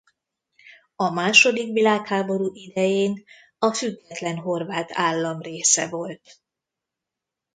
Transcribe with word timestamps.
A 0.95 1.09
második 1.09 1.73
világháború 1.73 2.49
idején 2.53 3.23
a 3.57 3.73
Független 3.73 4.37
Horvát 4.37 4.89
Állam 4.91 5.41
része 5.41 5.89
volt. 5.89 6.39